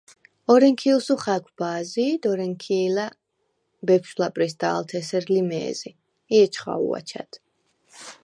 [0.51, 3.13] ორენქი̄ლსუ ხა̄̈ქვ ბა̄ზი ი დორენქი̄ლა̈
[3.87, 5.89] ბეფშვ ლა̈პრისდა̄ლთ’ ე̄სერ ლიზ მე̄ზი
[6.35, 7.31] ი ეჩხა̄ვუ აჩა̈დ.